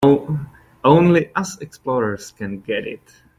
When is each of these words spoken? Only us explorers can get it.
Only 0.83 1.29
us 1.35 1.59
explorers 1.59 2.31
can 2.31 2.61
get 2.61 2.87
it. 2.87 3.21